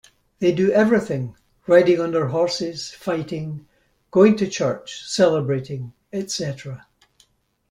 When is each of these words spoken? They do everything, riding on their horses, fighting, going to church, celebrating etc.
They 0.39 0.51
do 0.51 0.71
everything, 0.71 1.35
riding 1.67 2.01
on 2.01 2.11
their 2.13 2.29
horses, 2.29 2.89
fighting, 2.89 3.67
going 4.09 4.35
to 4.37 4.47
church, 4.49 5.03
celebrating 5.05 5.93
etc. 6.11 6.87